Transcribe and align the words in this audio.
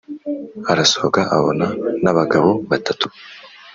arasohoka 0.71 1.19
abona 1.37 1.65
nabagabo 2.03 2.51
batatu 2.69 3.05